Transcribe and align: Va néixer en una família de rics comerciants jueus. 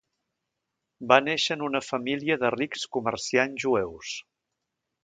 Va 1.11 1.17
néixer 1.25 1.57
en 1.59 1.65
una 1.67 1.83
família 1.89 2.39
de 2.45 2.53
rics 2.57 2.89
comerciants 2.99 3.67
jueus. 3.69 4.21